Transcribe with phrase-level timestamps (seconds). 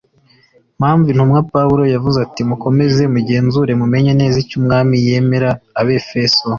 [0.79, 6.43] mpamvu intumwa pawulo yavuze ati mukomeze mugenzure mumenye neza icyo umwami yemera abefeso